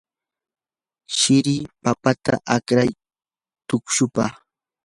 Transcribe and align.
shiri 1.17 1.55
papata 1.83 2.33
akray 2.55 2.91
tuqushpa. 3.67 4.25